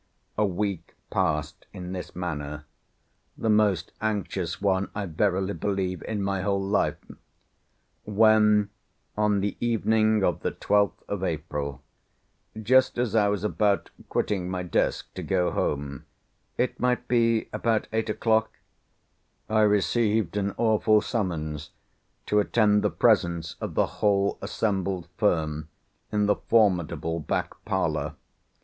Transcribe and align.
A 0.35 0.47
week 0.47 0.95
passed 1.11 1.67
in 1.73 1.91
this 1.91 2.15
manner, 2.15 2.65
the 3.37 3.51
most 3.51 3.91
anxious 4.01 4.59
one, 4.59 4.89
I 4.95 5.05
verily 5.05 5.53
believe, 5.53 6.01
in 6.07 6.23
my 6.23 6.41
whole 6.41 6.59
life, 6.59 6.95
when 8.03 8.71
on 9.15 9.41
the 9.41 9.55
evening 9.59 10.23
of 10.23 10.39
the 10.39 10.53
12th 10.53 11.03
of 11.07 11.23
April, 11.23 11.83
just 12.59 12.97
as 12.97 13.13
I 13.13 13.27
was 13.27 13.43
about 13.43 13.91
quitting 14.09 14.49
my 14.49 14.63
desk 14.63 15.13
to 15.13 15.21
go 15.21 15.51
home 15.51 16.05
(it 16.57 16.79
might 16.79 17.07
be 17.07 17.47
about 17.53 17.87
eight 17.93 18.09
o'clock) 18.09 18.53
I 19.49 19.61
received 19.61 20.35
an 20.35 20.55
awful 20.57 21.01
summons 21.01 21.69
to 22.25 22.39
attend 22.39 22.81
the 22.81 22.89
presence 22.89 23.55
of 23.61 23.75
the 23.75 23.85
whole 24.01 24.39
assembled 24.41 25.09
firm 25.17 25.69
in 26.11 26.25
the 26.25 26.37
formidable 26.37 27.19
back 27.19 27.53
parlour. 27.65 28.15